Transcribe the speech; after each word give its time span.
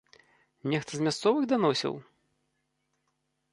Нехта 0.71 0.93
з 0.99 1.05
мясцовых 1.09 1.43
даносіў? 1.53 1.93